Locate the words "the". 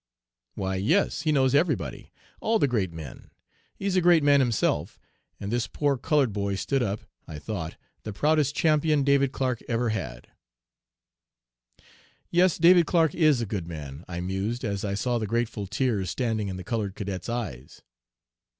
2.57-2.67, 8.01-8.11, 15.19-15.27, 16.57-16.63